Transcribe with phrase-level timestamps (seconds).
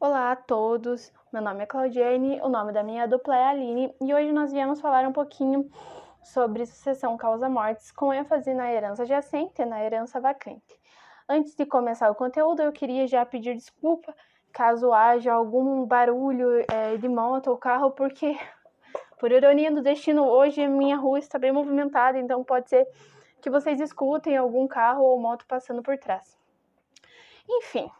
[0.00, 4.14] Olá a todos, meu nome é Claudiane, o nome da minha dupla é Aline e
[4.14, 5.70] hoje nós viemos falar um pouquinho
[6.22, 10.80] sobre sucessão causa-mortes com ênfase na herança adjacente e na herança vacante.
[11.28, 14.14] Antes de começar o conteúdo, eu queria já pedir desculpa
[14.52, 18.38] caso haja algum barulho é, de moto ou carro, porque,
[19.20, 22.88] por ironia do destino, hoje minha rua está bem movimentada, então pode ser
[23.40, 26.38] que vocês escutem algum carro ou moto passando por trás.
[27.48, 27.90] Enfim,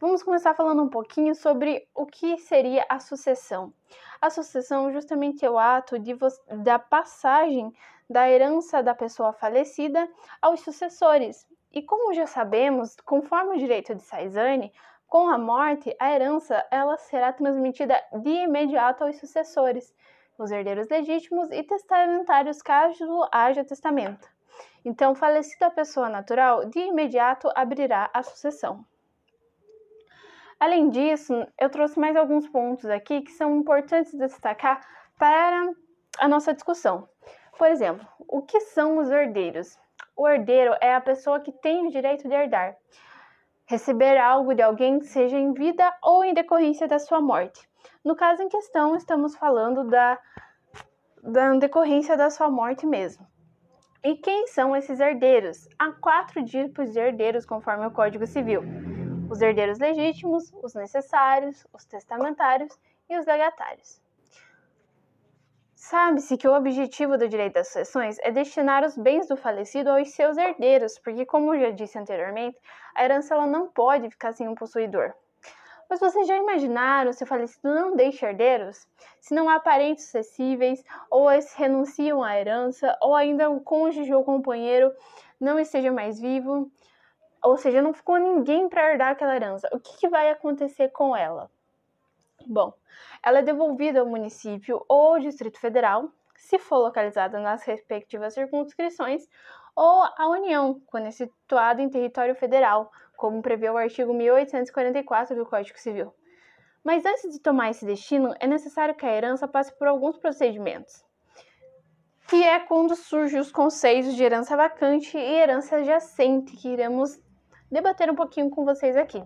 [0.00, 3.72] vamos começar falando um pouquinho sobre o que seria a sucessão.
[4.20, 6.16] A sucessão justamente é o ato de
[6.62, 7.74] da passagem
[8.08, 10.08] da herança da pessoa falecida
[10.40, 11.46] aos sucessores.
[11.72, 14.72] E como já sabemos, conforme o direito de Saizane,
[15.06, 19.94] com a morte, a herança ela será transmitida de imediato aos sucessores,
[20.38, 24.35] os herdeiros legítimos e testamentários caso haja testamento.
[24.84, 28.84] Então, falecida a pessoa natural, de imediato abrirá a sucessão.
[30.58, 34.80] Além disso, eu trouxe mais alguns pontos aqui que são importantes destacar
[35.18, 35.74] para
[36.18, 37.08] a nossa discussão.
[37.58, 39.78] Por exemplo, o que são os herdeiros?
[40.16, 42.74] O herdeiro é a pessoa que tem o direito de herdar,
[43.66, 47.68] receber algo de alguém, seja em vida ou em decorrência da sua morte.
[48.02, 50.18] No caso em questão, estamos falando da,
[51.22, 53.26] da decorrência da sua morte mesmo.
[54.02, 55.68] E quem são esses herdeiros?
[55.78, 58.62] Há quatro tipos de herdeiros, conforme o Código Civil
[59.28, 64.00] os herdeiros legítimos, os necessários, os testamentários e os legatários.
[65.74, 70.10] Sabe-se que o objetivo do direito das sucessões é destinar os bens do falecido aos
[70.10, 72.58] seus herdeiros, porque, como já disse anteriormente,
[72.94, 75.12] a herança ela não pode ficar sem um possuidor.
[75.88, 78.86] Mas vocês já imaginaram se o falecido não deixa herdeiros?
[79.20, 84.24] Se não há parentes sucessíveis, ou eles renunciam à herança, ou ainda o cônjuge ou
[84.24, 84.92] companheiro
[85.40, 86.70] não esteja mais vivo?
[87.46, 89.68] ou seja, não ficou ninguém para herdar aquela herança.
[89.72, 91.48] O que, que vai acontecer com ela?
[92.44, 92.72] Bom,
[93.22, 99.28] ela é devolvida ao município ou ao Distrito Federal, se for localizada nas respectivas circunscrições,
[99.76, 105.46] ou à União, quando é situada em território federal, como prevê o artigo 1844 do
[105.46, 106.14] Código Civil.
[106.84, 111.04] Mas antes de tomar esse destino, é necessário que a herança passe por alguns procedimentos,
[112.28, 117.20] que é quando surgem os conceitos de herança vacante e herança adjacente, que iremos
[117.70, 119.20] debater um pouquinho com vocês aqui.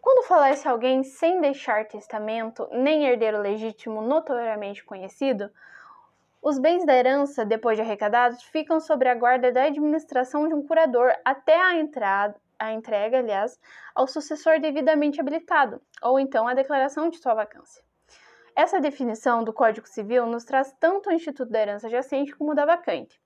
[0.00, 5.48] Quando falece alguém sem deixar testamento, nem herdeiro legítimo notoriamente conhecido,
[6.42, 10.66] os bens da herança, depois de arrecadados, ficam sob a guarda da administração de um
[10.66, 13.60] curador até a entrada, a entrega, aliás,
[13.94, 17.82] ao sucessor devidamente habilitado, ou então a declaração de sua vacância.
[18.56, 22.54] Essa definição do Código Civil nos traz tanto o Instituto da Herança Adjacente como o
[22.54, 23.20] da vacante.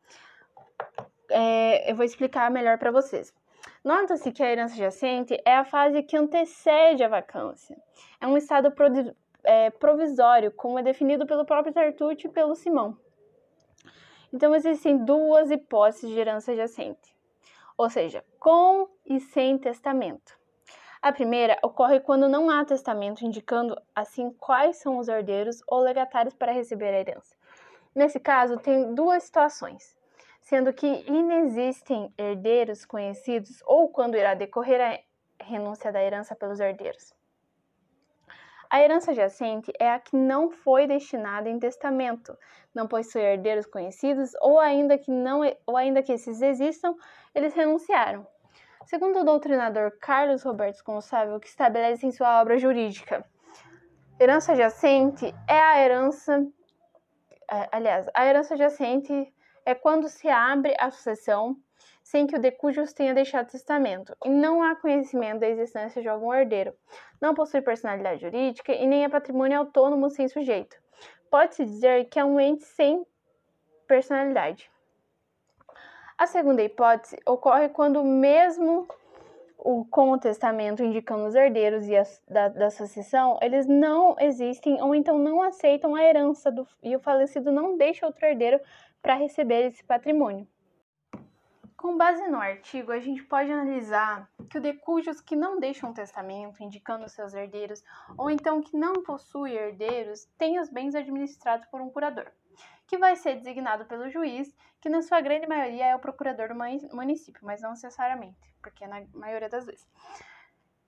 [1.31, 3.35] É, eu vou explicar melhor para vocês.
[3.83, 7.77] Nota-se que a herança adjacente é a fase que antecede a vacância.
[8.21, 8.73] É um estado
[9.43, 12.97] é, provisório, como é definido pelo próprio Tartucci e pelo Simão.
[14.33, 17.15] Então, existem duas hipóteses de herança adjacente,
[17.77, 20.37] ou seja, com e sem testamento.
[21.01, 26.35] A primeira ocorre quando não há testamento indicando assim quais são os herdeiros ou legatários
[26.35, 27.37] para receber a herança.
[27.95, 29.97] Nesse caso, tem duas situações
[30.47, 37.16] sendo que inexistem herdeiros conhecidos ou quando irá decorrer a renúncia da herança pelos herdeiros.
[38.77, 42.37] A herança adjacente é a que não foi destinada em testamento,
[42.75, 46.95] não possui herdeiros conhecidos ou ainda que não ou ainda que esses existam,
[47.35, 48.27] eles renunciaram.
[48.85, 53.25] Segundo o doutrinador Carlos Roberto Gonçalves, que estabelece em sua obra jurídica,
[54.21, 56.47] herança adjacente é a herança,
[57.51, 59.35] é, aliás, a herança adjacente
[59.65, 61.57] é quando se abre a sucessão
[62.07, 66.33] sem que o decujus tenha deixado testamento e não há conhecimento da existência de algum
[66.33, 66.73] herdeiro.
[67.21, 70.77] Não possui personalidade jurídica e nem é patrimônio autônomo sem sujeito.
[71.29, 73.05] Pode-se dizer que é um ente sem
[73.89, 74.71] personalidade.
[76.17, 78.87] A segunda hipótese ocorre quando mesmo
[79.59, 84.81] o, com o testamento indicando os herdeiros e as, da, da sucessão, eles não existem
[84.81, 88.61] ou então não aceitam a herança do, e o falecido não deixa outro herdeiro
[89.03, 90.47] para receber esse patrimônio.
[91.77, 96.63] Com base no artigo, a gente pode analisar que o decujos que não deixam testamento
[96.63, 97.85] indicando seus herdeiros,
[98.17, 102.33] ou então que não possui herdeiros, tem os bens administrados por um curador,
[102.87, 106.97] que vai ser designado pelo juiz, que na sua grande maioria é o procurador do
[106.97, 109.87] município, mas não necessariamente, porque na maioria das vezes.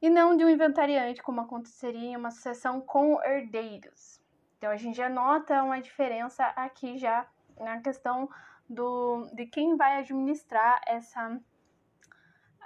[0.00, 4.22] E não de um inventariante, como aconteceria em uma sucessão com herdeiros.
[4.56, 7.26] Então a gente já nota uma diferença aqui já
[7.58, 8.28] na questão
[8.68, 11.40] do, de quem vai administrar essa,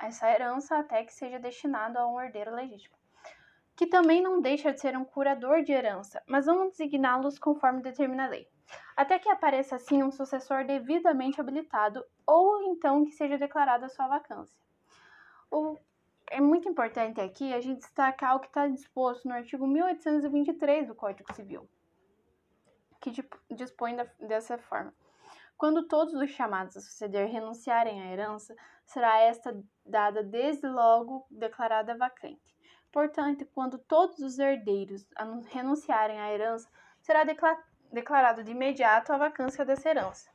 [0.00, 2.96] essa herança até que seja destinado a um herdeiro legítimo.
[3.76, 8.26] Que também não deixa de ser um curador de herança, mas vamos designá-los conforme determina
[8.26, 8.48] a lei.
[8.96, 14.58] Até que apareça assim um sucessor devidamente habilitado ou então que seja declarada sua vacância.
[15.50, 15.78] O,
[16.30, 20.94] é muito importante aqui a gente destacar o que está disposto no artigo 1823 do
[20.94, 21.68] Código Civil,
[23.00, 23.12] que
[23.50, 24.94] dispõe da, dessa forma.
[25.56, 28.54] Quando todos os chamados a suceder renunciarem à herança,
[28.84, 29.56] será esta
[29.86, 32.56] dada desde logo declarada vacante.
[32.90, 35.06] Portanto, quando todos os herdeiros
[35.48, 36.68] renunciarem à herança,
[37.00, 37.24] será
[37.90, 40.30] declarado de imediato a vacância dessa herança.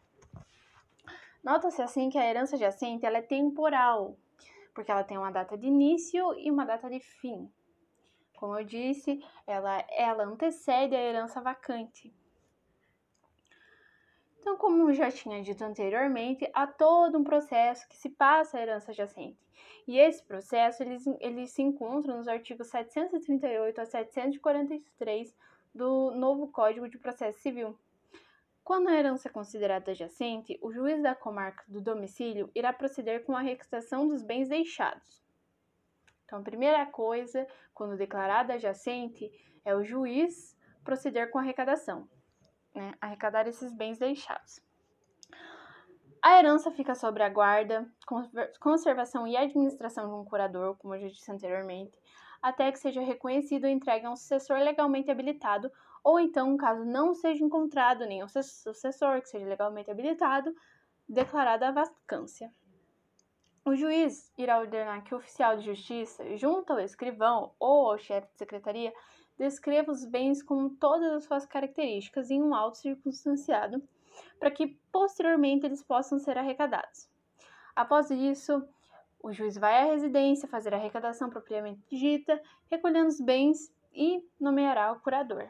[1.44, 4.18] Nota-se assim que a herança jacente ela é temporal,
[4.74, 7.52] porque ela tem uma data de início e uma data de fim.
[8.38, 12.14] Como eu disse, ela, ela antecede a herança vacante.
[14.48, 18.94] Então, como já tinha dito anteriormente, há todo um processo que se passa a herança
[18.94, 19.46] jacente.
[19.86, 25.36] E esse processo ele, ele se encontra nos artigos 738 a 743
[25.76, 27.78] do novo Código de Processo Civil.
[28.64, 33.36] Quando a herança é considerada adjacente, o juiz da comarca do domicílio irá proceder com
[33.36, 35.22] a requisitação dos bens deixados.
[36.24, 39.30] Então, a primeira coisa, quando declarada adjacente,
[39.66, 42.08] é o juiz proceder com a arrecadação
[42.78, 44.62] né, arrecadar esses bens deixados.
[46.22, 47.90] A herança fica sob a guarda,
[48.60, 51.98] conservação e administração de um curador, como eu já disse anteriormente,
[52.42, 55.72] até que seja reconhecido ou entregue a um sucessor legalmente habilitado,
[56.04, 60.54] ou então, caso não seja encontrado nenhum sucessor que seja legalmente habilitado,
[61.08, 62.52] declarada a vacância.
[63.66, 68.28] O juiz irá ordenar que o oficial de justiça, junto ao escrivão ou ao chefe
[68.32, 68.94] de secretaria,
[69.38, 73.82] descreva os bens com todas as suas características em um auto circunstanciado,
[74.40, 77.10] para que posteriormente eles possam ser arrecadados.
[77.76, 78.68] Após isso,
[79.22, 84.92] o juiz vai à residência fazer a arrecadação propriamente dita, recolhendo os bens e nomeará
[84.92, 85.50] o curador.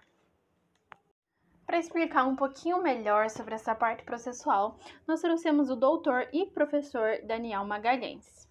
[1.65, 7.19] Para explicar um pouquinho melhor sobre essa parte processual, nós trouxemos o doutor e professor
[7.25, 8.47] Daniel Magalhães.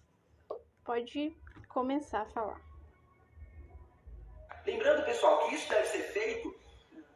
[0.85, 1.35] Pode
[1.67, 2.66] começar a falar.
[4.67, 6.53] Lembrando, pessoal, que isso deve ser feito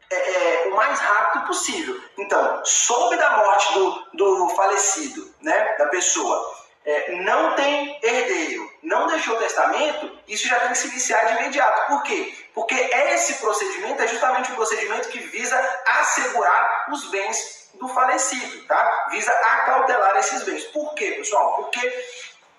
[0.10, 2.02] é, é, o mais rápido possível.
[2.18, 6.56] Então, soube da morte do, do falecido, né, da pessoa,
[6.86, 11.88] é, não tem herdeiro, não deixou testamento, isso já tem que se iniciar de imediato.
[11.88, 12.34] Por quê?
[12.54, 15.60] Porque esse procedimento é justamente um procedimento que visa
[16.00, 19.08] assegurar os bens do falecido, tá?
[19.12, 20.64] Visa acautelar esses bens.
[20.66, 21.56] Por quê, pessoal?
[21.56, 22.06] Porque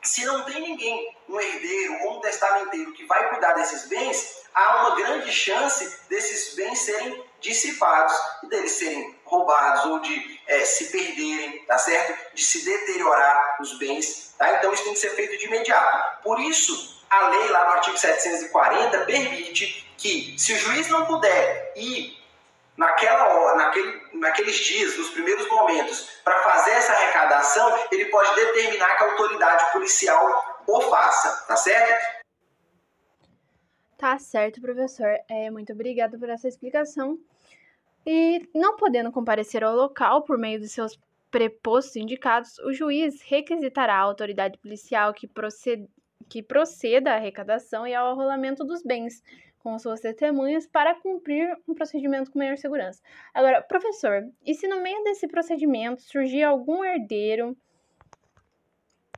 [0.03, 4.81] se não tem ninguém, um herdeiro ou um testamenteiro que vai cuidar desses bens, há
[4.81, 10.87] uma grande chance desses bens serem dissipados e deles serem roubados ou de é, se
[10.87, 12.35] perderem, tá certo?
[12.35, 14.53] De se deteriorar os bens, tá?
[14.55, 16.23] Então isso tem que ser feito de imediato.
[16.23, 21.73] Por isso, a lei lá no artigo 740 permite que, se o juiz não puder
[21.77, 22.19] ir
[22.77, 28.97] naquela hora, naquele, naqueles dias, nos primeiros momentos, para fazer essa arrecadação, ele pode determinar
[28.97, 32.23] que a autoridade policial o faça, tá certo?
[33.99, 35.19] Tá certo, professor.
[35.29, 37.19] É, muito obrigada por essa explicação.
[38.07, 40.99] E não podendo comparecer ao local por meio de seus
[41.31, 45.89] prepostos indicados, o juiz requisitará a autoridade policial que proceda,
[46.29, 49.23] que proceda à arrecadação e ao arrolamento dos bens
[49.63, 53.01] com suas testemunhas para cumprir um procedimento com maior segurança.
[53.33, 57.57] Agora, professor, e se no meio desse procedimento surgir algum herdeiro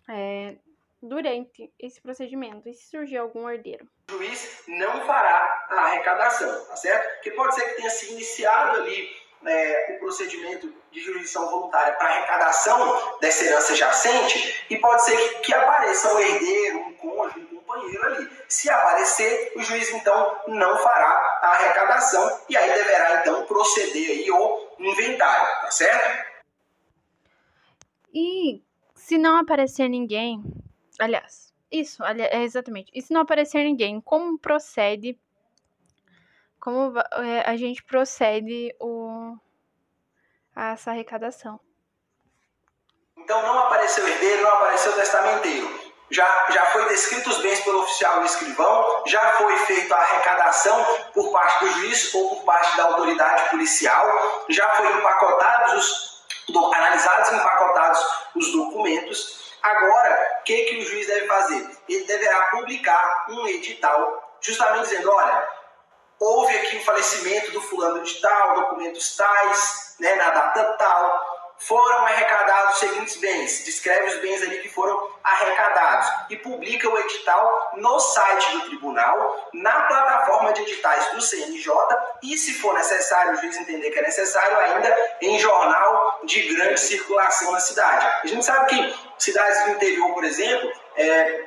[0.08, 0.56] é,
[1.02, 3.86] durante esse procedimento, e se surgir algum herdeiro?
[4.10, 7.14] O juiz não fará a arrecadação, tá certo?
[7.14, 9.08] Porque pode ser que tenha se iniciado ali
[9.46, 15.40] é, o procedimento de jurisdição voluntária para arrecadação dessa herança jacente e pode ser que,
[15.40, 18.30] que apareça um herdeiro, um cônjuge, companheiro ali.
[18.48, 24.30] Se aparecer, o juiz então não fará a arrecadação e aí deverá então proceder aí
[24.30, 26.34] o inventário, tá certo?
[28.12, 28.62] E
[28.94, 30.42] se não aparecer ninguém,
[30.98, 32.90] Aliás, isso, é exatamente.
[32.94, 35.18] E se não aparecer ninguém, como procede?
[36.60, 39.36] Como é, a gente procede o,
[40.54, 41.60] a essa arrecadação?
[43.16, 45.83] Então não apareceu herdeiro, não apareceu testamenteiro.
[46.14, 50.84] Já, já foi descrito os bens pelo oficial e escrivão, já foi feita a arrecadação
[51.12, 56.24] por parte do juiz ou por parte da autoridade policial, já foi empacotado os,
[56.74, 58.00] analisados e empacotados
[58.36, 61.70] os documentos Agora, o que, que o juiz deve fazer?
[61.88, 65.48] Ele deverá publicar um edital, justamente dizendo: olha,
[66.20, 72.06] houve aqui o falecimento do fulano de tal, documentos tais, né, na data tal, foram
[72.06, 73.64] arrecadados os seguintes bens.
[73.64, 79.50] Descreve os bens ali que foram arrecadados e publica o edital no site do tribunal,
[79.52, 81.72] na plataforma de editais do CNJ
[82.22, 86.80] e, se for necessário, o juiz entender que é necessário, ainda em jornal de grande
[86.80, 88.06] circulação na cidade.
[88.22, 91.44] A gente sabe que cidades do interior, por exemplo, é,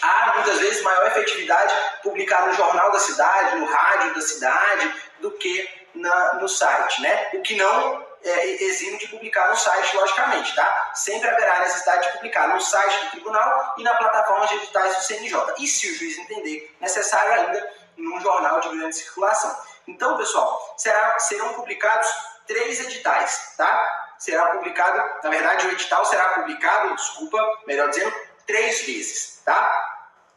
[0.00, 5.30] há muitas vezes maior efetividade publicar no jornal da cidade, no rádio da cidade, do
[5.32, 7.30] que na, no site, né?
[7.34, 10.92] O que não é, exime de publicar no site, logicamente, tá?
[10.94, 15.02] Sempre haverá necessidade de publicar no site do tribunal e na plataforma de editais do
[15.02, 15.54] CNJ.
[15.58, 19.56] E se o juiz entender necessário ainda, num jornal de grande circulação.
[19.86, 22.08] Então, pessoal, será, serão publicados
[22.46, 24.14] três editais, tá?
[24.18, 28.14] Será publicado, na verdade, o edital será publicado, desculpa, melhor dizendo,
[28.46, 29.88] três vezes, tá?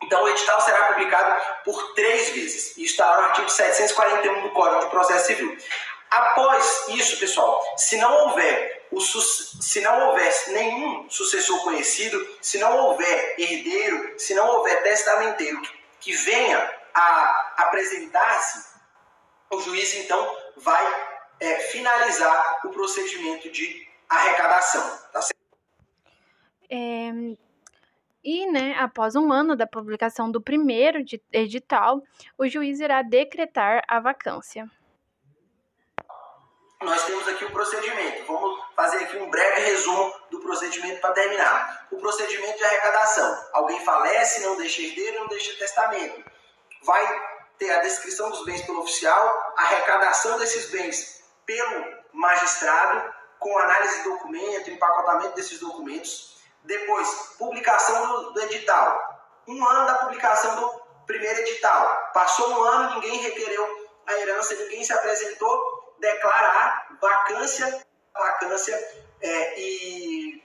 [0.01, 2.77] Então, o edital será publicado por três vezes.
[2.77, 5.57] Isso está no artigo 741 do Código de Processo Civil.
[6.15, 12.77] Após isso, pessoal, se não houver o se não houver nenhum sucessor conhecido, se não
[12.77, 15.61] houver herdeiro, se não houver testamenteiro
[15.99, 18.65] que venha a apresentar-se,
[19.51, 20.85] o juiz então vai
[21.41, 24.97] é, finalizar o procedimento de arrecadação.
[25.11, 25.35] Tá certo?
[26.69, 27.11] É,
[28.23, 31.03] e, né, após um ano da publicação do primeiro
[31.33, 32.01] edital,
[32.37, 34.65] o juiz irá decretar a vacância
[36.81, 38.25] nós temos aqui o procedimento.
[38.25, 41.87] Vamos fazer aqui um breve resumo do procedimento para terminar.
[41.91, 43.47] O procedimento de arrecadação.
[43.53, 46.23] Alguém falece, não deixa herdeiro, não deixa testamento.
[46.83, 47.21] Vai
[47.57, 53.97] ter a descrição dos bens pelo oficial, a arrecadação desses bens pelo magistrado, com análise
[53.97, 56.35] de documento, empacotamento desses documentos.
[56.63, 59.15] Depois, publicação do, edital.
[59.47, 62.11] Um ano da publicação do primeiro edital.
[62.13, 68.75] Passou um ano, ninguém requereu a herança, ninguém se apresentou, declarar vacância, vacância
[69.21, 70.43] é, e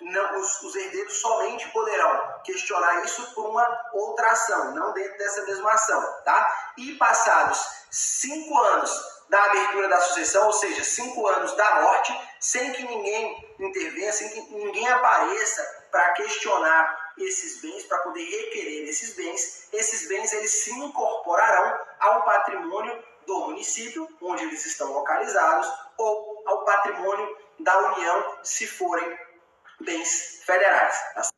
[0.00, 5.42] não, os, os, herdeiros somente poderão questionar isso por uma outra ação, não dentro dessa
[5.42, 6.72] mesma ação, tá?
[6.76, 7.58] E passados
[7.90, 13.54] cinco anos da abertura da sucessão, ou seja, cinco anos da morte, sem que ninguém
[13.58, 20.08] intervenha, sem que ninguém apareça para questionar esses bens, para poder requerer esses bens, esses
[20.08, 25.68] bens eles se incorporarão ao patrimônio do município, onde eles estão localizados,
[25.98, 29.16] ou ao patrimônio da União, se forem
[29.80, 30.96] bens federais.
[31.14, 31.30] Tá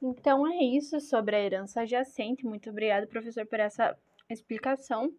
[0.00, 2.46] então é isso sobre a herança adjacente.
[2.46, 3.96] Muito obrigado, professor, por essa
[4.30, 5.12] explicação.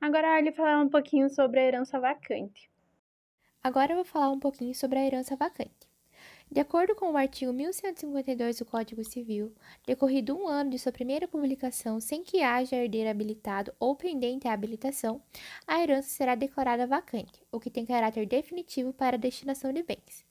[0.00, 2.70] Agora ele falar um pouquinho sobre a herança vacante.
[3.62, 5.89] Agora eu vou falar um pouquinho sobre a herança vacante.
[6.52, 9.54] De acordo com o artigo 1152 do Código Civil,
[9.86, 14.52] decorrido um ano de sua primeira publicação sem que haja herdeiro habilitado ou pendente a
[14.52, 15.22] habilitação,
[15.64, 20.26] a herança será declarada vacante, o que tem caráter definitivo para a destinação de bens.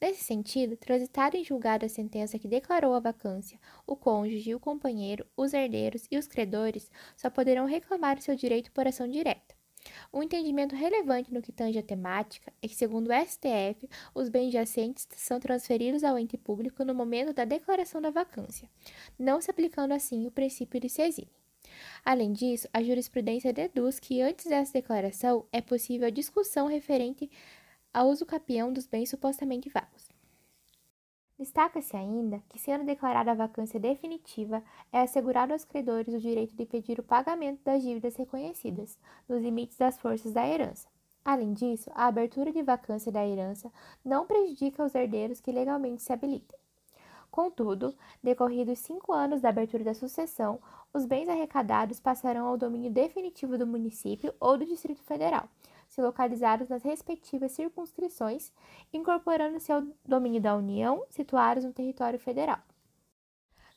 [0.00, 5.26] Nesse sentido, transitado em julgado a sentença que declarou a vacância, o cônjuge, o companheiro,
[5.36, 9.59] os herdeiros e os credores só poderão reclamar o seu direito por ação direta.
[10.12, 14.52] Um entendimento relevante no que tange a temática é que, segundo o STF, os bens
[14.52, 18.68] jacentes são transferidos ao ente público no momento da declaração da vacância,
[19.18, 21.28] não se aplicando assim o princípio de exime.
[22.04, 27.30] Além disso, a jurisprudência deduz que antes dessa declaração é possível a discussão referente
[27.92, 30.09] ao uso capião dos bens supostamente vagos.
[31.40, 36.66] Destaca-se ainda que, sendo declarada a vacância definitiva, é assegurado aos credores o direito de
[36.66, 40.86] pedir o pagamento das dívidas reconhecidas, nos limites das forças da herança.
[41.24, 43.72] Além disso, a abertura de vacância da herança
[44.04, 46.58] não prejudica os herdeiros que legalmente se habilitem.
[47.30, 50.60] Contudo, decorridos cinco anos da abertura da sucessão,
[50.92, 55.48] os bens arrecadados passarão ao domínio definitivo do município ou do Distrito Federal,
[55.90, 58.52] se localizados nas respectivas circunscrições,
[58.92, 62.60] incorporando-se ao domínio da União, situados no território federal.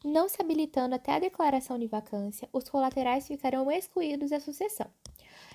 [0.05, 4.87] Não se habilitando até a declaração de vacância, os colaterais ficarão excluídos da sucessão.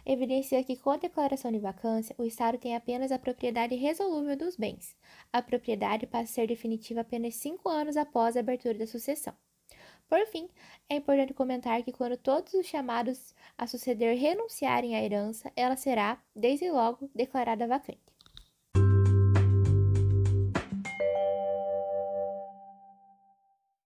[0.05, 4.57] Evidencia que, com a declaração de vacância, o Estado tem apenas a propriedade resolúvel dos
[4.57, 4.97] bens.
[5.33, 9.35] A propriedade passa a ser definitiva apenas cinco anos após a abertura da sucessão.
[10.09, 10.49] Por fim,
[10.89, 16.23] é importante comentar que quando todos os chamados a suceder renunciarem à herança, ela será,
[16.35, 18.08] desde logo, declarada vacante.